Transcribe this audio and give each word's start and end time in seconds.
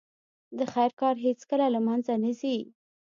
د 0.57 0.59
خیر 0.73 0.91
کار 1.01 1.15
هیڅکله 1.25 1.65
له 1.75 1.79
منځه 1.87 2.13
نه 2.23 2.31
ځي. 2.39 2.57